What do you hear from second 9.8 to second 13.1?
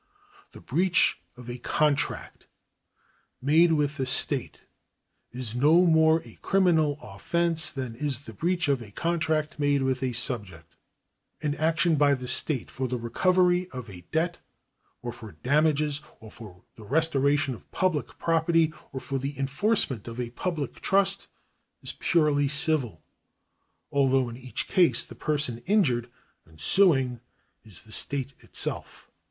with a subject. An action by the state for the